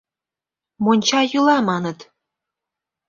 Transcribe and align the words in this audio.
—Монча 0.83 1.21
йӱла, 1.31 1.57
маныт. 1.67 1.99